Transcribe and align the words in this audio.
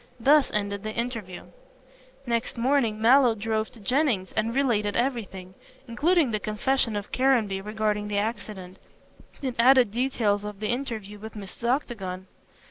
Thus 0.19 0.49
ended 0.51 0.81
the 0.81 0.95
interview. 0.95 1.43
Next 2.25 2.57
morning 2.57 2.99
Mallow 2.99 3.35
drove 3.35 3.69
to 3.73 3.79
Jennings 3.79 4.31
and 4.35 4.51
related 4.55 4.95
everything, 4.95 5.53
including 5.87 6.31
the 6.31 6.39
confession 6.39 6.95
of 6.95 7.11
Caranby 7.11 7.61
regarding 7.61 8.07
the 8.07 8.17
accident, 8.17 8.77
and 9.43 9.53
added 9.59 9.91
details 9.91 10.43
of 10.43 10.59
the 10.59 10.69
interview 10.69 11.19
with 11.19 11.35
Mrs. 11.35 11.69
Octagon. 11.69 12.25